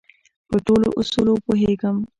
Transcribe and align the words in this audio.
په 0.49 0.55
ټولو 0.65 0.87
اصولو 0.99 1.33
پوهېږم. 1.45 1.97